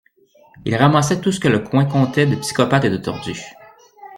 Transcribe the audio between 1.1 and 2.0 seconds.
tout ce que le coin